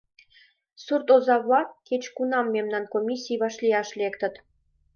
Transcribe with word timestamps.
Сурт 0.83 1.07
оза-влак 1.15 1.69
кеч 1.87 2.03
кунамат 2.15 2.51
мемнан 2.55 2.85
комиссийым 2.93 3.39
вашлияш 3.41 3.89
лектыт. 3.99 4.33